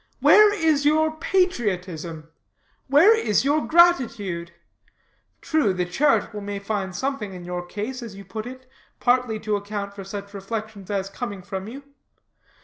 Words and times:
Where 0.19 0.51
is 0.51 0.83
your 0.83 1.11
patriotism? 1.19 2.27
Where 2.87 3.15
your 3.23 3.67
gratitude? 3.67 4.51
True, 5.41 5.73
the 5.75 5.85
charitable 5.85 6.41
may 6.41 6.57
find 6.57 6.95
something 6.95 7.35
in 7.35 7.45
your 7.45 7.63
case, 7.63 8.01
as 8.01 8.15
you 8.15 8.25
put 8.25 8.47
it, 8.47 8.67
partly 8.99 9.39
to 9.41 9.55
account 9.55 9.93
for 9.93 10.03
such 10.03 10.33
reflections 10.33 10.89
as 10.89 11.07
coming 11.07 11.43
from 11.43 11.67
you. 11.67 11.83